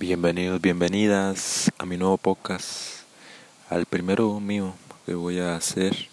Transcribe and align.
Bienvenidos, 0.00 0.62
bienvenidas 0.62 1.70
a 1.76 1.84
mi 1.84 1.98
nuevo 1.98 2.16
podcast, 2.16 3.02
al 3.68 3.84
primero 3.84 4.40
mío 4.40 4.72
que 5.04 5.12
voy 5.12 5.40
a 5.40 5.56
hacer. 5.56 6.08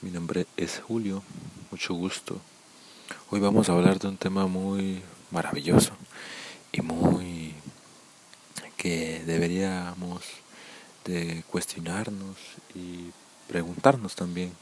Mi 0.00 0.12
nombre 0.12 0.46
es 0.56 0.78
Julio, 0.78 1.24
mucho 1.72 1.92
gusto. 1.94 2.40
Hoy 3.30 3.40
vamos 3.40 3.68
a 3.68 3.72
hablar 3.72 3.98
de 3.98 4.06
un 4.06 4.16
tema 4.16 4.46
muy 4.46 5.02
maravilloso 5.32 5.90
y 6.70 6.82
muy 6.82 7.54
que 8.76 9.24
deberíamos 9.26 10.22
de 11.04 11.42
cuestionarnos 11.50 12.36
y 12.76 13.10
preguntarnos 13.48 14.14
también 14.14 14.52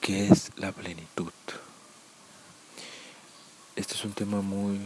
qué 0.00 0.28
es 0.28 0.50
la 0.56 0.72
plenitud. 0.72 1.32
Este 3.76 3.92
es 3.92 4.02
un 4.06 4.12
tema 4.12 4.40
muy 4.40 4.80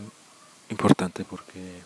importante 0.71 1.25
porque 1.25 1.83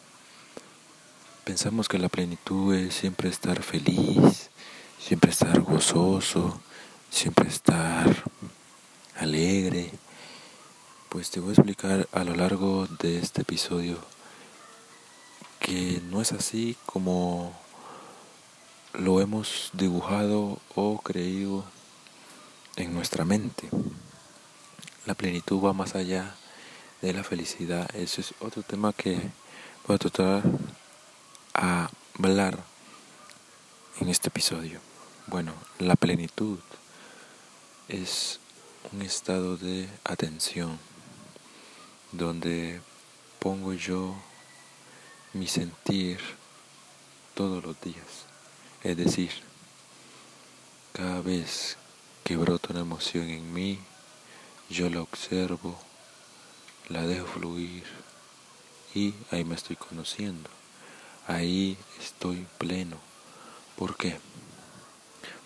pensamos 1.45 1.88
que 1.88 1.98
la 1.98 2.09
plenitud 2.09 2.74
es 2.74 2.95
siempre 2.95 3.29
estar 3.29 3.62
feliz, 3.62 4.51
siempre 4.98 5.30
estar 5.30 5.60
gozoso, 5.60 6.60
siempre 7.10 7.48
estar 7.48 8.24
alegre. 9.16 9.91
Pues 11.09 11.30
te 11.30 11.41
voy 11.41 11.51
a 11.51 11.55
explicar 11.55 12.09
a 12.12 12.24
lo 12.24 12.34
largo 12.34 12.87
de 13.01 13.19
este 13.19 13.43
episodio 13.43 13.98
que 15.60 16.02
no 16.10 16.21
es 16.21 16.32
así 16.32 16.77
como 16.85 17.59
lo 18.93 19.21
hemos 19.21 19.71
dibujado 19.73 20.59
o 20.74 21.01
creído 21.01 21.65
en 22.77 22.93
nuestra 22.93 23.24
mente. 23.24 23.69
La 25.07 25.15
plenitud 25.15 25.62
va 25.65 25.73
más 25.73 25.95
allá 25.95 26.35
de 27.05 27.13
la 27.13 27.23
felicidad. 27.23 27.95
Ese 27.95 28.23
es 28.23 28.33
otro 28.41 28.63
tema 28.63 28.95
que 28.95 29.21
voy 29.87 29.97
a 29.97 29.99
tratar 29.99 30.43
a 31.53 31.91
hablar 32.19 32.59
en 34.01 34.09
este 34.09 34.29
episodio. 34.29 34.80
Bueno, 35.27 35.52
la 35.79 35.96
plenitud 35.96 36.59
es 37.88 38.41
un 38.91 39.02
estado 39.02 39.59
de 39.59 39.87
atención 40.02 40.79
donde 42.13 42.80
pongo 43.39 43.74
yo 43.74 44.16
mi 45.35 45.46
sentir 45.46 46.21
todos 47.35 47.63
los 47.63 47.79
días. 47.83 48.24
Es 48.83 48.96
decir, 48.96 49.30
cada 50.95 51.21
vez 51.21 51.77
que 52.24 52.39
brota 52.39 52.68
una 52.71 52.80
emoción 52.80 53.29
en 53.29 53.52
mí, 53.52 53.79
yo 54.71 54.89
la 54.89 55.02
observo 55.02 55.79
la 56.88 57.07
dejo 57.07 57.27
fluir 57.27 57.85
y 58.95 59.15
ahí 59.30 59.45
me 59.45 59.54
estoy 59.54 59.77
conociendo. 59.77 60.51
Ahí 61.27 61.79
estoy 62.01 62.46
pleno. 62.59 62.99
¿Por 63.77 63.96
qué? 63.96 64.19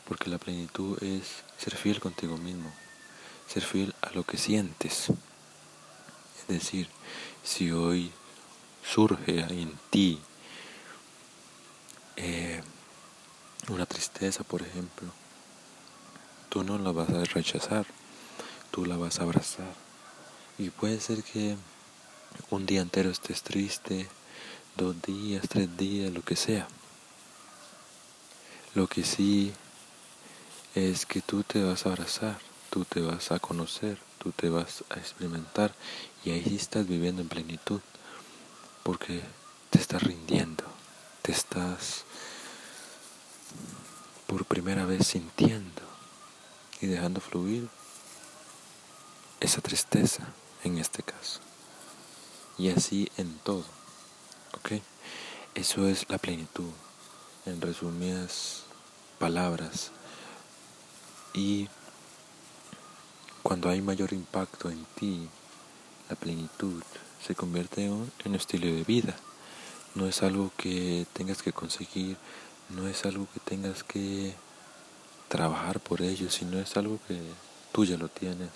Porque 0.07 0.31
la 0.31 0.39
plenitud 0.39 1.03
es 1.03 1.45
ser 1.59 1.77
fiel 1.77 2.01
contigo 2.01 2.37
mismo, 2.37 2.73
ser 3.47 3.63
fiel 3.63 3.95
a 4.03 4.11
lo 4.11 4.25
que 4.25 4.37
sientes. 4.37 5.11
Es 6.41 6.49
decir, 6.49 6.89
si 7.45 7.71
hoy 7.71 8.11
surge 8.83 9.41
en 9.41 9.79
ti 9.91 10.21
eh, 12.17 12.63
una 13.69 13.87
tristeza, 13.87 14.45
por 14.45 14.63
ejemplo, 14.63 15.09
tú 16.49 16.65
no 16.65 16.79
la 16.79 16.91
vas 16.91 17.11
a 17.11 17.25
rechazar, 17.25 17.87
tú 18.71 18.85
la 18.85 18.97
vas 18.97 19.21
a 19.21 19.23
abrazar 19.23 19.88
y 20.59 20.71
puede 20.71 21.01
ser 21.01 21.23
que 21.23 21.57
un 22.51 22.67
día 22.67 22.81
entero 22.81 23.11
estés 23.11 23.43
triste, 23.43 24.09
dos 24.77 25.01
días, 25.03 25.49
tres 25.49 25.77
días, 25.77 26.13
lo 26.13 26.23
que 26.23 26.37
sea. 26.37 26.67
Lo 28.75 28.87
que 28.89 29.05
sí 29.05 29.53
es 30.75 31.07
que 31.07 31.21
tú 31.21 31.43
te 31.45 31.63
vas 31.63 31.87
a 31.87 31.91
abrazar, 31.91 32.39
tú 32.71 32.85
te 32.85 33.01
vas 33.01 33.31
a 33.31 33.39
conocer, 33.39 33.99
tú 34.19 34.33
te 34.33 34.49
vas 34.49 34.85
a 34.91 34.95
experimentar 34.95 35.75
y 36.25 36.31
ahí 36.31 36.57
estás 36.57 36.87
viviendo 36.87 37.23
en 37.23 37.29
plenitud 37.29 37.81
porque 38.83 39.23
te 39.71 39.79
estás 39.79 40.03
rindiendo, 40.03 40.65
te 41.23 41.33
estás 41.33 42.05
por 44.27 44.45
primera 44.45 44.85
vez 44.85 45.07
sintiendo 45.07 45.83
y 46.81 46.87
dejando 46.87 47.21
fluir 47.21 47.69
esa 49.41 49.61
tristeza, 49.61 50.29
en 50.65 50.79
este 50.79 51.03
caso. 51.03 51.41
Y 52.57 52.71
así 52.71 53.09
en 53.17 53.39
todo. 53.39 53.65
¿Ok? 54.57 54.81
Eso 55.55 55.87
es 55.87 56.09
la 56.09 56.19
plenitud, 56.19 56.71
en 57.47 57.61
resumidas 57.61 58.65
palabras. 59.19 59.91
Y 61.35 61.69
cuando 63.43 63.69
hay 63.69 63.81
mayor 63.81 64.13
impacto 64.13 64.71
en 64.71 64.85
ti, 64.95 65.29
la 66.09 66.17
plenitud 66.17 66.83
se 67.25 67.35
convierte 67.35 67.85
en 67.85 68.11
un 68.25 68.35
estilo 68.35 68.67
de 68.67 68.85
vida. 68.85 69.17
No 69.95 70.07
es 70.07 70.23
algo 70.23 70.53
que 70.57 71.07
tengas 71.13 71.43
que 71.43 71.53
conseguir, 71.53 72.17
no 72.69 72.87
es 72.87 73.05
algo 73.05 73.27
que 73.33 73.41
tengas 73.41 73.83
que 73.83 74.35
trabajar 75.29 75.81
por 75.81 76.03
ello, 76.03 76.31
sino 76.31 76.59
es 76.59 76.77
algo 76.77 76.99
que 77.09 77.21
tú 77.73 77.85
ya 77.85 77.97
lo 77.97 78.09
tienes 78.09 78.51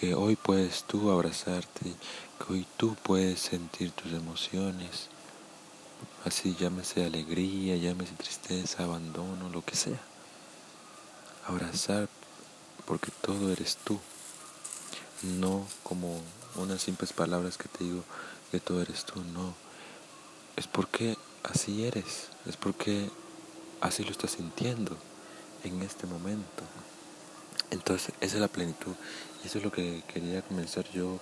que 0.00 0.14
hoy 0.14 0.36
puedes 0.36 0.84
tú 0.84 1.10
abrazarte, 1.10 1.92
que 2.38 2.52
hoy 2.52 2.66
tú 2.76 2.96
puedes 3.02 3.40
sentir 3.40 3.92
tus 3.92 4.12
emociones, 4.12 5.08
así 6.24 6.54
llámese 6.58 7.04
alegría, 7.04 7.76
llámese 7.76 8.12
tristeza, 8.14 8.84
abandono, 8.84 9.48
lo 9.48 9.64
que 9.64 9.76
sea. 9.76 10.00
Abrazar 11.46 12.08
porque 12.84 13.10
todo 13.22 13.50
eres 13.52 13.76
tú, 13.76 13.98
no 15.22 15.66
como 15.82 16.20
unas 16.56 16.82
simples 16.82 17.12
palabras 17.12 17.56
que 17.56 17.68
te 17.68 17.84
digo 17.84 18.04
que 18.50 18.60
todo 18.60 18.82
eres 18.82 19.04
tú, 19.04 19.22
no. 19.32 19.54
Es 20.56 20.66
porque 20.66 21.16
así 21.42 21.84
eres, 21.84 22.28
es 22.46 22.56
porque 22.56 23.10
así 23.80 24.04
lo 24.04 24.10
estás 24.10 24.32
sintiendo 24.32 24.96
en 25.64 25.82
este 25.82 26.06
momento. 26.06 26.64
Entonces, 27.70 28.14
esa 28.20 28.36
es 28.36 28.40
la 28.40 28.48
plenitud. 28.48 28.94
Eso 29.44 29.58
es 29.58 29.64
lo 29.64 29.72
que 29.72 30.02
quería 30.12 30.42
comenzar 30.42 30.84
yo 30.92 31.18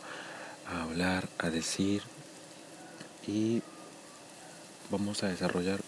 a 0.66 0.82
hablar, 0.82 1.28
a 1.38 1.50
decir. 1.50 2.02
Y 3.26 3.62
vamos 4.90 5.22
a 5.22 5.28
desarrollar 5.28 5.80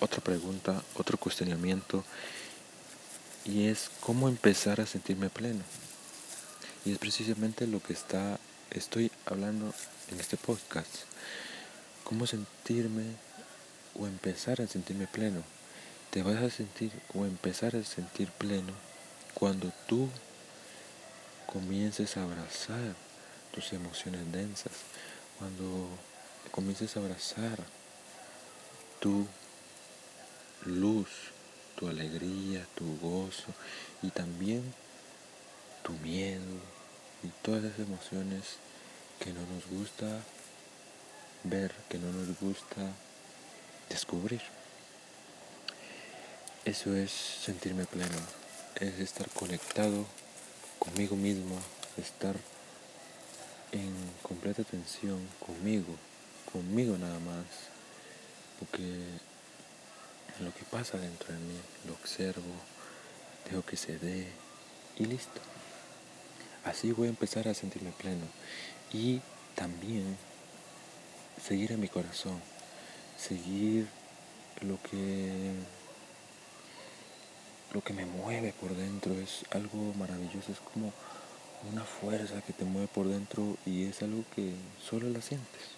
otra 0.00 0.20
pregunta, 0.20 0.82
otro 0.94 1.18
cuestionamiento. 1.18 2.04
Y 3.44 3.66
es 3.66 3.90
cómo 4.00 4.28
empezar 4.28 4.80
a 4.80 4.86
sentirme 4.86 5.28
pleno. 5.28 5.62
Y 6.84 6.92
es 6.92 6.98
precisamente 6.98 7.66
lo 7.66 7.82
que 7.82 7.92
está, 7.94 8.38
estoy 8.70 9.10
hablando 9.26 9.74
en 10.10 10.20
este 10.20 10.36
podcast. 10.36 10.90
Cómo 12.04 12.26
sentirme 12.26 13.04
o 13.98 14.06
empezar 14.06 14.60
a 14.60 14.66
sentirme 14.66 15.06
pleno. 15.06 15.42
Te 16.10 16.22
vas 16.22 16.36
a 16.36 16.50
sentir 16.50 16.92
o 17.14 17.24
empezar 17.24 17.74
a 17.74 17.82
sentir 17.82 18.28
pleno 18.30 18.93
cuando 19.34 19.72
tú 19.86 20.08
comiences 21.52 22.16
a 22.16 22.22
abrazar 22.22 22.94
tus 23.52 23.72
emociones 23.72 24.32
densas, 24.32 24.72
cuando 25.38 25.88
comiences 26.50 26.96
a 26.96 27.00
abrazar 27.00 27.58
tu 29.00 29.26
luz, 30.64 31.08
tu 31.76 31.88
alegría, 31.88 32.66
tu 32.74 32.98
gozo 32.98 33.52
y 34.02 34.10
también 34.10 34.62
tu 35.82 35.92
miedo 35.94 36.60
y 37.22 37.28
todas 37.42 37.64
esas 37.64 37.80
emociones 37.80 38.56
que 39.18 39.32
no 39.32 39.40
nos 39.40 39.66
gusta 39.66 40.06
ver, 41.44 41.72
que 41.88 41.98
no 41.98 42.10
nos 42.12 42.38
gusta 42.40 42.80
descubrir. 43.88 44.40
Eso 46.64 46.96
es 46.96 47.10
sentirme 47.10 47.84
pleno 47.84 48.43
es 48.80 48.98
estar 48.98 49.28
conectado 49.30 50.04
conmigo 50.78 51.16
mismo, 51.16 51.58
estar 51.96 52.34
en 53.72 53.92
completa 54.22 54.62
atención 54.62 55.26
conmigo, 55.44 55.94
conmigo 56.52 56.96
nada 56.98 57.18
más, 57.20 57.44
porque 58.58 58.82
lo 60.40 60.52
que 60.54 60.64
pasa 60.70 60.98
dentro 60.98 61.32
de 61.32 61.38
mí 61.40 61.58
lo 61.86 61.94
observo, 61.94 62.42
dejo 63.48 63.64
que 63.64 63.76
se 63.76 63.98
dé 63.98 64.26
y 64.98 65.04
listo. 65.04 65.40
Así 66.64 66.92
voy 66.92 67.06
a 67.06 67.10
empezar 67.10 67.46
a 67.48 67.54
sentirme 67.54 67.92
pleno 67.92 68.26
y 68.92 69.20
también 69.54 70.16
seguir 71.46 71.72
a 71.72 71.76
mi 71.76 71.88
corazón, 71.88 72.40
seguir 73.16 73.86
lo 74.60 74.80
que 74.82 75.52
lo 77.74 77.82
que 77.82 77.92
me 77.92 78.06
mueve 78.06 78.54
por 78.58 78.74
dentro 78.74 79.12
es 79.14 79.44
algo 79.50 79.92
maravilloso, 79.98 80.52
es 80.52 80.60
como 80.60 80.92
una 81.72 81.82
fuerza 81.82 82.40
que 82.42 82.52
te 82.52 82.64
mueve 82.64 82.86
por 82.86 83.08
dentro 83.08 83.56
y 83.66 83.84
es 83.84 84.00
algo 84.00 84.24
que 84.34 84.54
solo 84.88 85.10
la 85.10 85.20
sientes. 85.20 85.74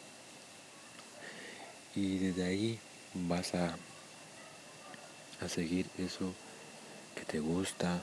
Y 1.94 2.18
desde 2.18 2.44
ahí 2.44 2.78
vas 3.14 3.54
a, 3.54 3.74
a 5.40 5.48
seguir 5.48 5.86
eso 5.96 6.34
que 7.14 7.24
te 7.24 7.40
gusta, 7.40 8.02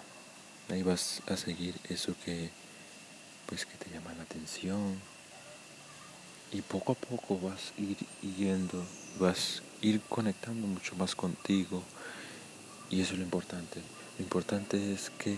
ahí 0.70 0.82
vas 0.82 1.22
a 1.28 1.38
seguir 1.38 1.76
eso 1.88 2.16
que 2.26 2.50
pues 3.46 3.68
que 3.68 3.78
te 3.78 3.92
llama 3.92 4.16
la 4.16 4.24
atención 4.24 5.00
y 6.52 6.62
poco 6.62 6.94
a 6.94 6.96
poco 6.96 7.40
vas 7.40 7.74
a 7.78 7.82
ir 7.82 7.98
yendo, 8.22 8.84
vas 9.20 9.62
a 9.62 9.86
ir 9.86 10.02
conectando 10.10 10.66
mucho 10.66 10.96
más 10.96 11.14
contigo 11.14 11.84
y 12.90 13.02
eso 13.02 13.14
es 13.14 13.20
lo 13.20 13.26
importante. 13.26 13.80
Lo 14.18 14.24
importante 14.24 14.94
es 14.94 15.10
que 15.10 15.38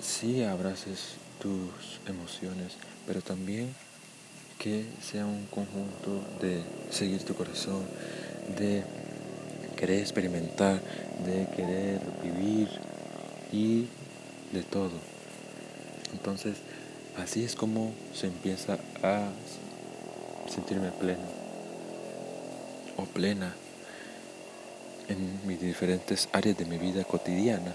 sí 0.00 0.42
abraces 0.42 1.14
tus 1.40 2.00
emociones, 2.06 2.74
pero 3.06 3.22
también 3.22 3.74
que 4.58 4.84
sea 5.02 5.26
un 5.26 5.46
conjunto 5.46 6.22
de 6.40 6.62
seguir 6.90 7.22
tu 7.24 7.34
corazón, 7.34 7.84
de 8.58 8.84
querer 9.76 10.00
experimentar, 10.00 10.80
de 11.24 11.46
querer 11.54 12.00
vivir 12.22 12.68
y 13.52 13.86
de 14.52 14.62
todo. 14.62 14.98
Entonces, 16.12 16.56
así 17.16 17.44
es 17.44 17.54
como 17.54 17.92
se 18.14 18.26
empieza 18.26 18.78
a 19.02 19.28
sentirme 20.48 20.90
pleno 20.90 21.26
o 22.96 23.04
plena 23.04 23.54
en 25.08 25.46
mis 25.46 25.60
diferentes 25.60 26.28
áreas 26.32 26.56
de 26.58 26.64
mi 26.64 26.78
vida 26.78 27.04
cotidiana 27.04 27.74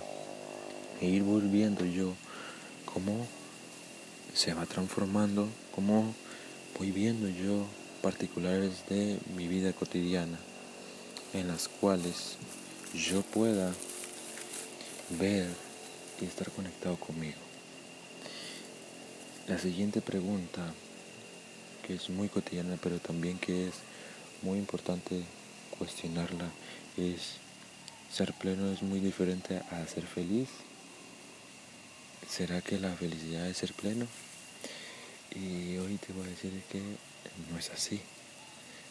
e 0.99 1.07
ir 1.07 1.23
volviendo 1.23 1.85
yo 1.85 2.13
cómo 2.85 3.25
se 4.33 4.53
va 4.53 4.65
transformando, 4.65 5.47
cómo 5.73 6.13
voy 6.77 6.91
viendo 6.91 7.27
yo 7.29 7.65
particulares 8.01 8.83
de 8.89 9.17
mi 9.35 9.47
vida 9.47 9.73
cotidiana 9.73 10.37
en 11.33 11.47
las 11.47 11.67
cuales 11.67 12.37
yo 12.93 13.21
pueda 13.21 13.71
ver 15.19 15.47
y 16.21 16.25
estar 16.25 16.51
conectado 16.51 16.97
conmigo. 16.97 17.37
La 19.47 19.57
siguiente 19.57 20.01
pregunta, 20.01 20.61
que 21.85 21.95
es 21.95 22.09
muy 22.09 22.29
cotidiana, 22.29 22.77
pero 22.81 22.99
también 22.99 23.39
que 23.39 23.67
es 23.67 23.75
muy 24.41 24.59
importante 24.59 25.23
cuestionarla, 25.77 26.45
es, 26.97 27.37
¿ser 28.11 28.33
pleno 28.33 28.71
es 28.71 28.81
muy 28.81 28.99
diferente 28.99 29.61
a 29.71 29.85
ser 29.87 30.05
feliz? 30.05 30.49
¿Será 32.29 32.61
que 32.61 32.79
la 32.79 32.93
felicidad 32.95 33.47
es 33.47 33.57
ser 33.57 33.73
pleno? 33.73 34.07
Y 35.35 35.77
hoy 35.77 35.97
te 35.97 36.13
voy 36.13 36.25
a 36.25 36.29
decir 36.29 36.63
que 36.71 36.81
no 37.49 37.57
es 37.57 37.69
así. 37.69 38.01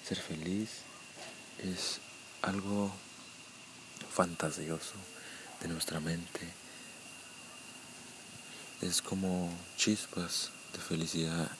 Ser 0.07 0.19
feliz 0.19 0.71
es 1.59 2.01
algo 2.43 2.91
fantasioso 4.11 4.95
de 5.61 5.69
nuestra 5.69 6.01
mente. 6.01 6.41
Es 8.81 9.03
como 9.03 9.53
chispas 9.77 10.51
de 10.73 10.79
felicidad 10.79 11.51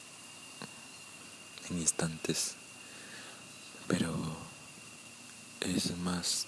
en 1.69 1.77
instantes, 1.79 2.55
pero 3.87 4.50
es 5.61 5.95
más 5.97 6.47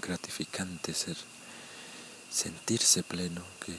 gratificante 0.00 0.94
ser 0.94 1.16
sentirse 2.30 3.02
pleno 3.02 3.42
que 3.64 3.74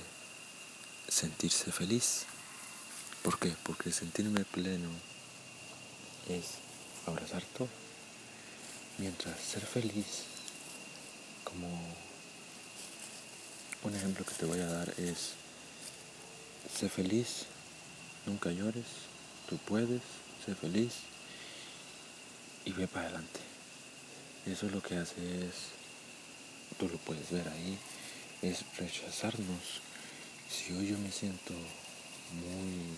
sentirse 1.08 1.72
feliz. 1.72 2.26
¿Por 3.24 3.40
qué? 3.40 3.54
Porque 3.64 3.92
sentirme 3.92 4.44
pleno 4.46 4.90
es 6.28 6.46
abrazar 7.06 7.44
todo. 7.58 7.70
Mientras 8.98 9.40
ser 9.40 9.66
feliz, 9.66 10.24
como 11.44 11.68
un 13.84 13.96
ejemplo 13.96 14.26
que 14.26 14.34
te 14.34 14.46
voy 14.46 14.60
a 14.60 14.66
dar 14.66 14.94
es, 14.98 15.34
ser 16.78 16.90
feliz, 16.90 17.46
nunca 18.26 18.52
llores, 18.52 18.86
tú 19.48 19.58
puedes, 19.58 20.02
ser 20.46 20.56
feliz 20.56 20.94
y 22.66 22.72
ve 22.72 22.88
para 22.88 23.06
adelante. 23.06 23.57
Eso 24.52 24.68
es 24.68 24.72
lo 24.72 24.82
que 24.82 24.96
hace 24.96 25.46
es, 25.46 25.74
tú 26.80 26.88
lo 26.88 26.98
puedes 27.00 27.30
ver 27.32 27.50
ahí, 27.50 27.78
es 28.42 28.64
rechazarnos. 28.78 29.82
Si 30.50 30.72
hoy 30.72 30.88
yo 30.88 30.98
me 31.00 31.12
siento 31.12 31.54
muy 32.32 32.96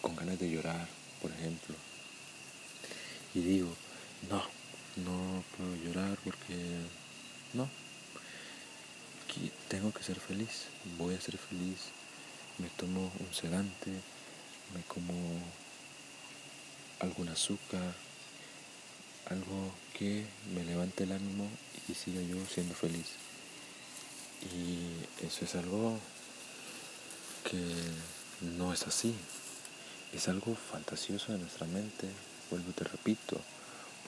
con 0.00 0.16
ganas 0.16 0.40
de 0.40 0.50
llorar, 0.50 0.88
por 1.22 1.30
ejemplo. 1.30 1.76
Y 3.32 3.42
digo, 3.42 3.72
no, 4.28 4.42
no 4.96 5.44
puedo 5.56 5.76
llorar 5.76 6.18
porque 6.24 6.56
no. 7.52 7.70
tengo 9.68 9.92
que 9.92 10.02
ser 10.02 10.18
feliz, 10.18 10.64
voy 10.98 11.14
a 11.14 11.20
ser 11.20 11.38
feliz. 11.38 11.78
Me 12.58 12.68
tomo 12.70 13.12
un 13.20 13.32
sedante, 13.32 13.92
me 14.74 14.82
como 14.88 15.14
algún 16.98 17.28
azúcar, 17.28 17.94
algo 19.30 19.72
que 19.98 20.26
me 20.54 20.64
levante 20.64 21.04
el 21.04 21.12
ánimo 21.12 21.48
y 21.88 21.94
siga 21.94 22.20
yo 22.22 22.36
siendo 22.46 22.74
feliz. 22.74 23.06
Y 24.52 25.24
eso 25.24 25.44
es 25.44 25.54
algo 25.54 25.98
que 27.48 27.62
no 28.56 28.72
es 28.72 28.82
así. 28.86 29.14
Es 30.12 30.28
algo 30.28 30.54
fantasioso 30.54 31.32
de 31.32 31.38
nuestra 31.38 31.66
mente, 31.66 32.08
vuelvo 32.50 32.72
te 32.72 32.84
repito, 32.84 33.40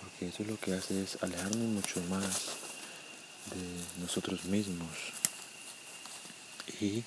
porque 0.01 0.29
eso 0.29 0.43
es 0.43 0.49
lo 0.49 0.59
que 0.61 0.75
hace 0.75 1.03
es 1.03 1.21
alejarnos 1.23 1.67
mucho 1.67 2.01
más 2.03 2.57
de 3.51 4.03
nosotros 4.03 4.45
mismos. 4.45 4.89
Y 6.81 7.03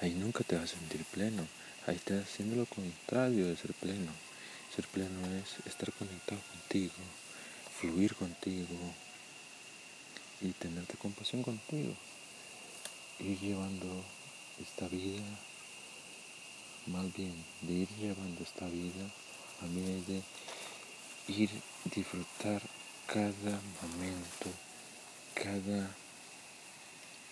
ahí 0.00 0.14
nunca 0.14 0.44
te 0.44 0.56
vas 0.56 0.64
a 0.64 0.78
sentir 0.78 1.04
pleno, 1.04 1.46
ahí 1.86 1.96
estás 1.96 2.24
haciendo 2.24 2.56
lo 2.56 2.66
contrario 2.66 3.46
de 3.46 3.56
ser 3.56 3.74
pleno. 3.74 4.12
Ser 4.74 4.86
pleno 4.86 5.26
es 5.36 5.66
estar 5.66 5.92
conectado 5.92 6.40
contigo, 6.52 6.94
fluir 7.80 8.14
contigo 8.14 8.76
y 10.40 10.52
tenerte 10.52 10.96
compasión 10.96 11.42
contigo. 11.42 11.94
Ir 13.20 13.38
llevando 13.40 14.04
esta 14.60 14.88
vida 14.88 15.22
más 16.88 17.12
bien 17.14 17.34
de 17.62 17.72
ir 17.72 17.88
llevando 18.00 18.42
esta 18.42 18.66
vida, 18.66 19.04
a 19.62 19.66
mí 19.66 19.98
es 19.98 20.06
de 20.06 20.22
ir 21.28 21.50
disfrutar 21.94 22.62
cada 23.06 23.60
momento, 23.82 24.50
cada 25.34 25.90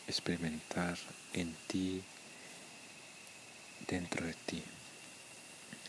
experimentar 0.07 0.99
en 1.33 1.55
ti, 1.67 2.03
dentro 3.89 4.27
de 4.27 4.35
ti. 4.35 4.63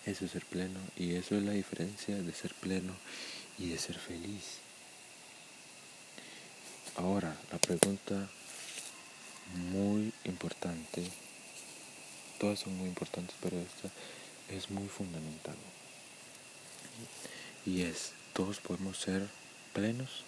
Eso 0.05 0.25
es 0.25 0.31
ser 0.31 0.45
pleno 0.45 0.79
y 0.95 1.15
eso 1.15 1.35
es 1.35 1.43
la 1.43 1.51
diferencia 1.51 2.15
de 2.15 2.33
ser 2.33 2.53
pleno 2.55 2.93
y 3.57 3.69
de 3.69 3.77
ser 3.77 3.97
feliz. 3.97 4.59
Ahora, 6.95 7.35
la 7.51 7.57
pregunta 7.57 8.29
muy 9.71 10.11
importante 10.25 11.09
todas 12.37 12.59
son 12.59 12.77
muy 12.77 12.87
importantes, 12.87 13.35
pero 13.41 13.57
esta 13.57 13.89
es 14.49 14.69
muy 14.69 14.87
fundamental. 14.87 15.55
Y 17.65 17.81
es, 17.81 18.13
¿todos 18.33 18.59
podemos 18.59 18.97
ser 18.97 19.27
plenos? 19.73 20.23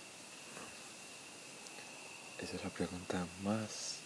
Esa 2.42 2.56
es 2.56 2.64
la 2.64 2.70
pregunta 2.70 3.26
más 3.44 3.98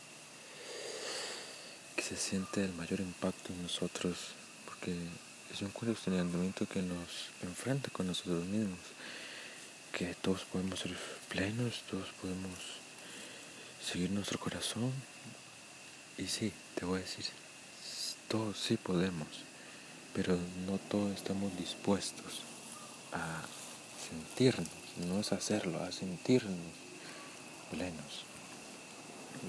que 1.95 2.03
se 2.03 2.17
siente 2.17 2.63
el 2.63 2.73
mayor 2.73 2.99
impacto 2.99 3.53
en 3.53 3.63
nosotros, 3.63 4.17
porque 4.65 4.95
es 5.53 5.61
un 5.61 5.69
cuestionamiento 5.69 6.65
que 6.67 6.81
nos 6.81 7.29
enfrenta 7.43 7.91
con 7.91 8.07
nosotros 8.07 8.43
mismos, 8.45 8.79
que 9.91 10.15
todos 10.15 10.45
podemos 10.45 10.79
ser 10.79 10.97
plenos, 11.29 11.83
todos 11.89 12.09
podemos 12.19 12.57
seguir 13.85 14.09
nuestro 14.09 14.39
corazón. 14.39 14.91
Y 16.17 16.25
sí, 16.25 16.51
te 16.73 16.85
voy 16.85 16.99
a 16.99 17.03
decir, 17.03 17.25
todos 18.27 18.57
sí 18.57 18.77
podemos, 18.77 19.27
pero 20.15 20.35
no 20.65 20.79
todos 20.89 21.13
estamos 21.13 21.55
dispuestos 21.55 22.41
a 23.11 23.43
sentirnos, 24.09 24.69
no 25.07 25.19
es 25.19 25.31
hacerlo, 25.33 25.83
a 25.83 25.91
sentirnos 25.91 26.57
plenos. 27.69 28.25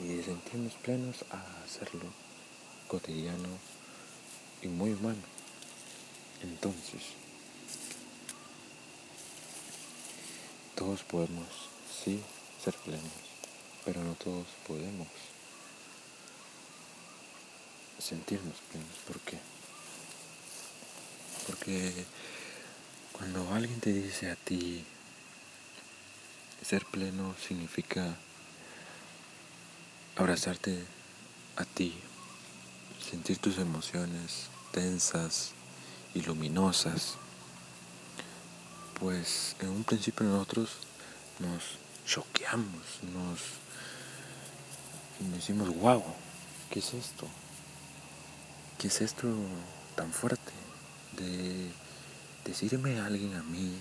Y 0.02 0.16
de 0.16 0.24
sentirnos 0.24 0.74
plenos 0.74 1.24
a 1.30 1.64
hacerlo 1.64 2.04
cotidiano 2.88 3.48
y 4.60 4.68
muy 4.68 4.92
humano. 4.92 5.33
Entonces, 6.44 7.00
todos 10.74 11.02
podemos, 11.04 11.48
sí, 12.04 12.20
ser 12.62 12.74
plenos, 12.84 13.02
pero 13.86 14.04
no 14.04 14.12
todos 14.14 14.46
podemos 14.66 15.08
sentirnos 17.98 18.56
plenos. 18.70 18.96
¿Por 19.06 19.18
qué? 19.20 19.38
Porque 21.46 22.04
Cuando 23.12 23.48
alguien 23.54 23.80
te 23.80 23.92
dice 23.92 24.30
a 24.30 24.36
ti, 24.36 24.84
ser 26.62 26.84
pleno 26.84 27.34
significa 27.46 28.16
abrazarte 30.16 30.84
a 31.56 31.64
ti, 31.64 31.94
sentir 33.08 33.38
tus 33.38 33.58
emociones 33.58 34.48
tensas 34.72 35.52
y 36.14 36.22
luminosas, 36.22 37.16
pues 39.00 39.56
en 39.60 39.68
un 39.68 39.84
principio 39.84 40.26
nosotros 40.26 40.70
nos 41.40 41.62
choqueamos, 42.06 43.00
nos, 43.12 43.40
decimos, 45.34 45.74
wow, 45.76 46.02
¿qué 46.70 46.78
es 46.78 46.94
esto? 46.94 47.26
¿Qué 48.78 48.88
es 48.88 49.00
esto 49.00 49.28
tan 49.96 50.12
fuerte 50.12 50.52
de 51.16 51.70
decirme 52.44 53.00
a 53.00 53.06
alguien 53.06 53.34
a 53.34 53.42
mí 53.42 53.80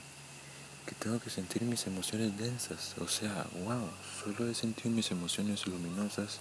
que 0.86 0.96
tengo 0.96 1.20
que 1.20 1.30
sentir 1.30 1.62
mis 1.63 1.86
emociones 1.86 2.38
densas? 2.38 2.96
O 3.00 3.08
sea, 3.08 3.46
wow, 3.66 3.90
solo 4.24 4.50
he 4.50 4.56
sentido 4.56 4.90
mis 4.90 5.12
emociones 5.12 5.68
luminosas 5.68 6.40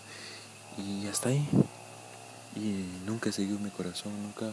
y 0.78 1.06
hasta 1.06 1.28
ahí. 1.28 1.46
Y 2.54 2.84
nunca 3.06 3.30
he 3.30 3.32
seguido 3.32 3.58
mi 3.58 3.70
corazón, 3.70 4.12
nunca 4.22 4.52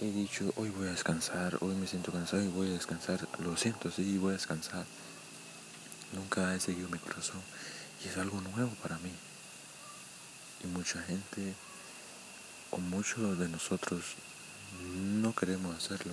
he 0.00 0.10
dicho, 0.10 0.52
hoy 0.56 0.70
voy 0.70 0.88
a 0.88 0.90
descansar, 0.90 1.56
hoy 1.60 1.74
me 1.74 1.86
siento 1.86 2.12
cansado 2.12 2.42
y 2.42 2.48
voy 2.48 2.68
a 2.68 2.72
descansar. 2.72 3.26
Lo 3.38 3.56
siento, 3.56 3.90
sí, 3.90 4.18
voy 4.18 4.30
a 4.30 4.36
descansar. 4.36 4.84
Nunca 6.12 6.54
he 6.54 6.60
seguido 6.60 6.88
mi 6.88 6.98
corazón 6.98 7.40
y 8.04 8.08
es 8.08 8.16
algo 8.18 8.40
nuevo 8.40 8.70
para 8.82 8.98
mí. 8.98 9.12
Y 10.62 10.66
mucha 10.66 11.02
gente 11.02 11.54
o 12.70 12.78
muchos 12.78 13.38
de 13.38 13.48
nosotros 13.48 14.02
no 14.82 15.34
queremos 15.34 15.74
hacerlo 15.76 16.12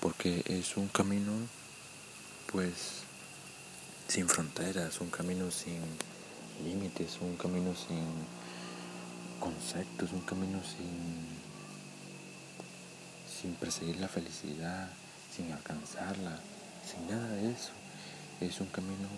porque 0.00 0.42
es 0.46 0.76
un 0.76 0.88
camino 0.88 1.32
pues 2.52 3.02
sin 4.08 4.28
fronteras, 4.28 5.00
un 5.00 5.10
camino 5.10 5.50
sin 5.50 5.80
límites, 6.64 7.18
un 7.20 7.36
camino 7.36 7.74
sin 7.74 8.06
conceptos, 9.40 10.12
un 10.12 10.22
camino 10.22 10.60
sin 10.64 11.47
sin 13.40 13.54
perseguir 13.54 14.00
la 14.00 14.08
felicidad, 14.08 14.88
sin 15.34 15.52
alcanzarla, 15.52 16.40
sin 16.84 17.08
nada 17.08 17.28
de 17.28 17.52
eso. 17.52 17.70
Es 18.40 18.60
un 18.60 18.66
camino 18.66 19.08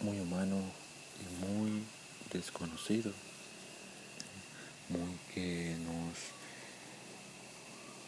muy 0.00 0.20
humano 0.20 0.56
y 1.20 1.46
muy 1.46 1.82
desconocido, 2.32 3.12
muy 4.90 5.18
que 5.34 5.74
nos 5.84 6.18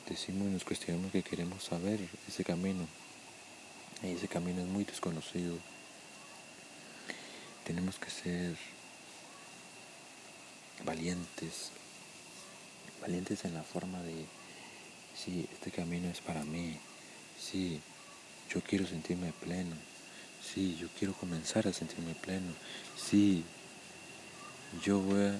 decimos 0.08 0.48
y 0.48 0.50
nos 0.50 0.64
cuestionamos 0.64 1.12
que 1.12 1.22
queremos 1.22 1.64
saber 1.64 2.00
ese 2.28 2.44
camino. 2.44 2.86
Y 4.02 4.08
ese 4.08 4.28
camino 4.28 4.60
es 4.60 4.68
muy 4.68 4.84
desconocido. 4.84 5.56
Tenemos 7.64 7.98
que 7.98 8.10
ser 8.10 8.56
valientes, 10.84 11.70
valientes 13.00 13.44
en 13.44 13.54
la 13.54 13.62
forma 13.62 14.02
de, 14.02 14.26
sí, 15.24 15.46
este 15.52 15.70
camino 15.70 16.08
es 16.08 16.20
para 16.20 16.42
mí, 16.44 16.76
sí, 17.38 17.80
yo 18.50 18.60
quiero 18.60 18.86
sentirme 18.86 19.32
pleno, 19.32 19.76
sí, 20.42 20.76
yo 20.80 20.88
quiero 20.98 21.14
comenzar 21.14 21.66
a 21.68 21.72
sentirme 21.72 22.14
pleno, 22.14 22.52
sí, 22.96 23.44
yo 24.82 24.98
voy 24.98 25.32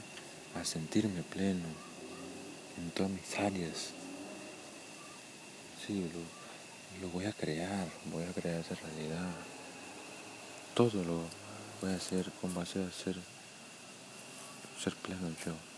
a 0.55 0.65
sentirme 0.65 1.23
pleno 1.23 1.67
en 2.79 2.91
todas 2.91 3.11
mis 3.11 3.39
áreas, 3.39 3.91
sí, 5.87 6.09
lo, 6.13 7.07
lo 7.07 7.13
voy 7.13 7.25
a 7.25 7.33
crear, 7.33 7.89
voy 8.13 8.25
a 8.25 8.33
crear 8.33 8.61
esa 8.61 8.75
realidad, 8.77 9.31
todo 10.75 11.03
lo 11.03 11.23
voy 11.81 11.93
a 11.93 11.97
hacer 11.97 12.31
con 12.41 12.55
base 12.55 12.83
a 12.83 12.93
ser, 12.93 13.17
ser 14.81 14.95
pleno 14.97 15.29
yo. 15.45 15.72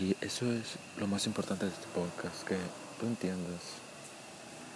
Y 0.00 0.16
eso 0.20 0.46
es 0.52 0.76
lo 0.96 1.08
más 1.08 1.26
importante 1.26 1.66
de 1.66 1.72
este 1.72 1.88
podcast, 1.88 2.44
que 2.44 2.56
tú 3.00 3.06
entiendas. 3.06 3.60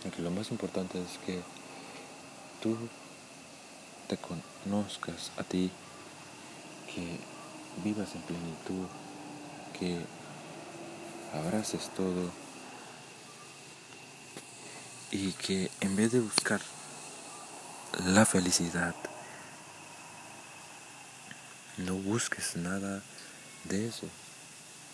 Y 0.05 0.11
que 0.11 0.21
lo 0.21 0.33
más 0.33 0.51
importante 0.51 1.01
es 1.01 1.19
que 1.25 1.41
tú 2.61 2.77
te 4.09 4.17
conozcas 4.17 5.31
a 5.37 5.45
ti, 5.45 5.71
que 6.93 7.21
vivas 7.85 8.15
en 8.17 8.23
plenitud, 8.23 8.87
que 9.79 10.05
abraces 11.33 11.89
todo 11.95 12.31
y 15.13 15.33
que 15.33 15.71
en 15.81 15.95
vez 15.95 16.11
de 16.11 16.21
buscar 16.21 16.61
la 18.07 18.27
felicidad, 18.27 18.95
no 21.77 21.95
busques 21.95 22.57
nada 22.57 23.03
de 23.65 23.89
eso. 23.89 24.09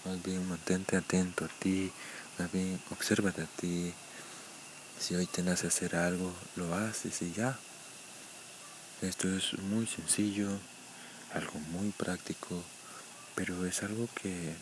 Más 0.09 0.23
bien 0.23 0.49
mantente 0.49 0.97
atento 0.97 1.45
a 1.45 1.49
ti, 1.49 1.93
más 2.39 2.51
bien 2.51 2.81
obsérvate 2.91 3.43
a 3.43 3.47
ti. 3.47 3.93
Si 4.99 5.15
hoy 5.15 5.27
te 5.27 5.43
nace 5.43 5.67
hacer 5.67 5.97
algo, 5.97 6.33
lo 6.57 6.75
haces 6.75 7.21
y 7.21 7.31
ya. 7.33 7.59
Esto 9.03 9.29
es 9.29 9.59
muy 9.59 9.87
sencillo, 9.87 10.49
algo 11.35 11.61
muy 11.73 11.91
práctico, 11.91 12.63
pero 13.35 13.67
es 13.67 13.83
algo 13.83 14.09
que 14.23 14.55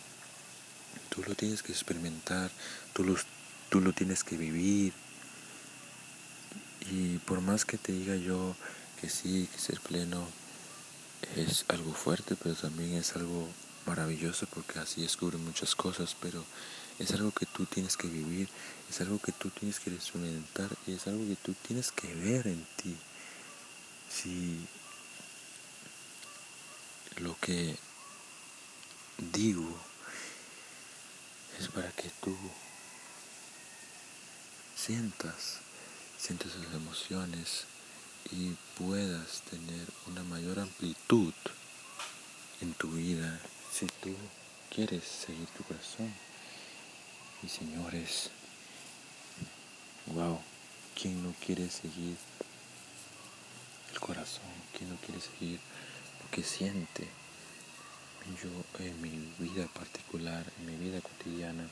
tú 1.11 1.23
lo 1.23 1.37
tienes 1.37 1.62
que 1.62 1.71
experimentar, 1.71 2.50
tú 2.93 3.05
lo, 3.05 3.15
tú 3.69 3.81
lo 3.81 3.93
tienes 3.93 4.25
que 4.25 4.37
vivir. 4.37 4.93
Y 6.91 7.19
por 7.19 7.41
más 7.41 7.65
que 7.65 7.79
te 7.79 7.93
diga 7.93 8.17
yo 8.17 8.57
que 9.00 9.09
sí, 9.09 9.49
que 9.53 9.61
ser 9.61 9.79
pleno 9.79 10.26
es 11.37 11.65
algo 11.69 11.93
fuerte, 11.93 12.35
pero 12.35 12.57
también 12.57 12.95
es 12.95 13.15
algo 13.15 13.49
maravilloso 13.87 14.47
porque 14.47 14.78
así 14.78 15.02
descubre 15.02 15.38
muchas 15.38 15.75
cosas, 15.75 16.16
pero 16.21 16.45
es 16.99 17.12
algo 17.12 17.31
que 17.31 17.47
tú 17.47 17.66
tienes 17.66 17.97
que 17.97 18.09
vivir, 18.09 18.49
es 18.90 19.00
algo 19.00 19.19
que 19.19 19.33
tú 19.33 19.50
tienes 19.50 19.81
que 19.81 19.90
experimentar 19.90 20.71
y 20.87 20.93
es 20.93 21.07
algo 21.07 21.26
que 21.26 21.37
tú 21.37 21.55
tienes 21.66 21.93
que 21.93 22.12
ver 22.14 22.47
en 22.47 22.66
ti. 22.76 22.97
Si 24.11 24.66
lo 27.19 27.37
que 27.40 27.76
digo 29.33 29.69
es 31.59 31.69
para 31.69 31.90
que 31.93 32.11
tú 32.23 32.37
sientas, 34.75 35.61
sientas 36.19 36.52
sus 36.52 36.66
emociones 36.75 37.64
y 38.31 38.55
puedas 38.78 39.43
tener 39.50 39.87
una 40.07 40.23
mayor 40.25 40.59
amplitud 40.59 41.33
en 42.61 42.75
tu 42.75 42.88
vida 42.88 43.40
si 43.78 43.85
tú 43.85 44.14
quieres 44.75 45.04
seguir 45.04 45.47
tu 45.49 45.62
corazón. 45.64 46.11
Y 47.42 47.49
señores, 47.49 48.30
wow, 50.06 50.40
¿quién 50.99 51.23
no 51.23 51.35
quiere 51.45 51.68
seguir 51.68 52.16
el 53.92 54.00
corazón? 54.00 54.49
¿Quién 54.76 54.88
no 54.88 54.97
quiere 54.97 55.21
seguir 55.21 55.61
lo 56.23 56.30
que 56.30 56.42
siente? 56.42 57.06
Yo 58.42 58.49
en 58.83 59.02
mi 59.02 59.11
vida 59.38 59.66
particular, 59.66 60.45
en 60.59 60.66
mi 60.66 60.76
vida 60.83 61.02
cotidiana, 61.02 61.68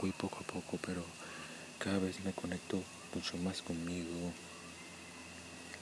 voy 0.00 0.12
poco 0.12 0.38
a 0.38 0.52
poco, 0.52 0.78
pero 0.78 1.04
cada 1.78 1.98
vez 1.98 2.24
me 2.24 2.32
conecto 2.32 2.82
mucho 3.14 3.36
más 3.36 3.60
conmigo. 3.60 4.32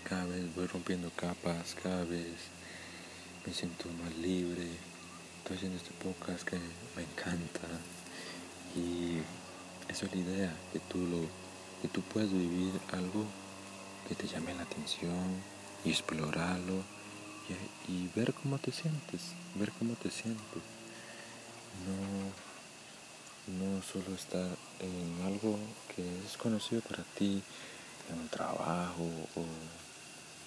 Cada 0.08 0.25
vez 0.25 0.52
voy 0.56 0.66
rompiendo 0.66 1.11
capas, 1.11 1.76
cada 1.80 2.02
vez 2.04 2.35
me 3.47 3.55
siento 3.55 3.88
más 4.03 4.15
libre. 4.17 4.67
Estoy 5.38 5.57
haciendo 5.57 5.79
este 5.79 5.93
podcast 6.03 6.43
que 6.43 6.57
me 6.97 7.03
encanta. 7.03 7.69
Y 8.75 9.19
esa 9.88 10.07
es 10.07 10.15
la 10.15 10.21
idea, 10.21 10.57
que 10.73 10.81
tú, 10.81 10.99
lo, 10.99 11.21
que 11.81 11.88
tú 11.88 12.03
puedas 12.03 12.31
vivir 12.31 12.73
algo 12.93 13.25
que 14.09 14.15
te 14.15 14.26
llame 14.26 14.53
la 14.55 14.62
atención 14.62 15.43
y 15.85 15.91
explorarlo 15.91 16.83
y, 17.88 17.93
y 17.93 18.11
ver 18.17 18.35
cómo 18.35 18.59
te 18.59 18.73
sientes, 18.73 19.33
ver 19.55 19.71
cómo 19.79 19.95
te 19.95 20.11
sientes. 20.11 20.62
No, 21.87 22.33
no 23.59 23.83
solo 23.83 24.15
estar 24.17 24.49
en 24.81 25.25
algo 25.25 25.57
que 25.95 26.03
es 26.26 26.37
conocido 26.37 26.81
para 26.83 27.05
ti, 27.17 27.41
en 28.11 28.19
un 28.19 28.29
trabajo 28.29 29.05
o 29.37 29.45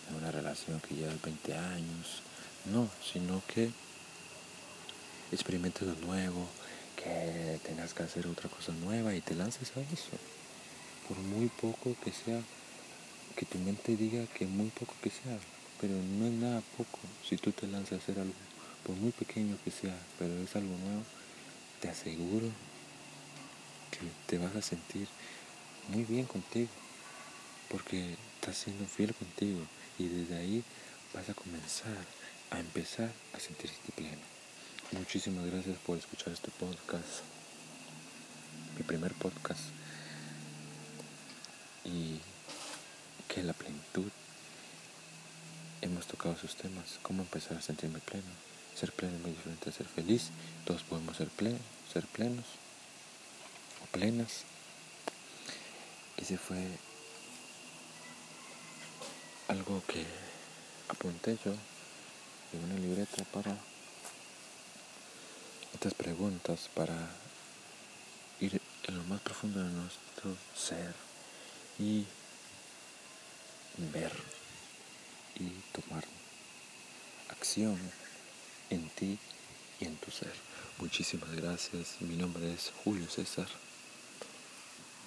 en 0.10 0.16
una 0.16 0.32
relación 0.32 0.82
que 0.82 0.96
lleva 0.96 1.14
20 1.24 1.56
años, 1.56 2.24
no, 2.70 2.90
sino 3.04 3.42
que 3.54 3.70
experimentes 5.32 5.88
lo 5.88 5.96
nuevo, 5.96 6.48
que 6.96 7.60
tengas 7.64 7.94
que 7.94 8.04
hacer 8.04 8.28
otra 8.28 8.50
cosa 8.50 8.72
nueva 8.74 9.16
y 9.16 9.22
te 9.22 9.36
lances 9.36 9.72
a 9.76 9.82
eso. 9.82 10.12
Por 11.08 11.18
muy 11.18 11.48
poco 11.50 11.96
que 12.04 12.12
sea, 12.12 12.42
que 13.36 13.46
tu 13.46 13.58
mente 13.60 13.96
diga 13.96 14.26
que 14.28 14.46
muy 14.46 14.70
poco 14.70 14.94
que 15.02 15.10
sea, 15.10 15.38
pero 15.80 15.94
no 15.94 16.26
es 16.28 16.34
nada 16.34 16.62
poco 16.78 17.00
si 17.28 17.38
tú 17.38 17.52
te 17.52 17.68
lanzas 17.68 17.94
a 17.94 18.04
hacer 18.04 18.20
algo, 18.20 18.34
por 18.86 18.96
muy 18.96 19.12
pequeño 19.12 19.58
que 19.64 19.72
sea, 19.72 19.98
pero 20.18 20.34
es 20.38 20.56
algo 20.56 20.76
nuevo, 20.78 21.04
te 21.82 21.90
aseguro 21.90 22.48
que 23.92 24.00
te 24.28 24.38
vas 24.38 24.56
a 24.56 24.62
sentir 24.62 25.08
muy 25.90 26.04
bien 26.04 26.26
contigo, 26.26 26.70
porque 27.70 28.16
estás 28.36 28.58
siendo 28.58 28.86
fiel 28.86 29.14
contigo 29.14 29.62
y 29.98 30.08
desde 30.08 30.38
ahí 30.38 30.64
vas 31.14 31.30
a 31.30 31.34
comenzar 31.34 32.19
a 32.52 32.60
empezar 32.60 33.12
a 33.34 33.40
sentirte 33.40 33.92
pleno. 33.96 34.22
Muchísimas 34.92 35.46
gracias 35.46 35.78
por 35.86 35.98
escuchar 35.98 36.34
este 36.34 36.50
podcast, 36.52 37.22
mi 38.76 38.84
primer 38.84 39.14
podcast, 39.14 39.62
y 41.86 42.20
que 43.28 43.44
la 43.44 43.54
plenitud 43.54 44.12
hemos 45.82 46.08
tocado 46.08 46.36
esos 46.36 46.56
temas, 46.56 47.00
cómo 47.02 47.22
empezar 47.22 47.58
a 47.58 47.62
sentirme 47.62 48.00
pleno. 48.00 48.32
Ser 48.76 48.92
pleno 48.92 49.16
es 49.16 49.22
muy 49.22 49.32
diferente 49.32 49.70
a 49.70 49.74
ser 49.74 49.88
feliz, 49.88 50.30
todos 50.66 50.84
podemos 50.84 51.18
ser, 51.18 51.28
plenos, 51.30 51.62
ser 51.94 52.06
plenos 52.08 52.46
o 53.84 53.86
plenas. 53.92 54.44
Ese 56.18 56.38
fue 56.38 56.66
algo 59.48 59.84
que 59.88 60.06
apunté 60.90 61.38
yo 61.46 61.54
en 62.54 62.64
una 62.64 62.76
libreta 62.76 63.24
para 63.26 63.56
estas 65.74 65.94
preguntas, 65.94 66.70
para 66.74 66.96
ir 68.40 68.62
en 68.88 68.98
lo 68.98 69.04
más 69.04 69.22
profundo 69.22 69.64
de 69.64 69.70
nuestro 69.70 70.36
ser 70.56 70.94
y 71.78 72.06
ver 73.94 74.12
y 75.36 75.50
tomar 75.72 76.04
acción 77.30 77.80
en 78.70 78.90
ti 78.90 79.18
y 79.80 79.86
en 79.86 79.96
tu 79.98 80.12
ser. 80.12 80.34
Muchísimas 80.80 81.32
gracias. 81.32 82.02
Mi 82.02 82.16
nombre 82.16 82.54
es 82.54 82.72
Julio 82.84 83.10
César. 83.10 83.48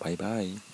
Bye 0.03 0.17
bye. 0.17 0.72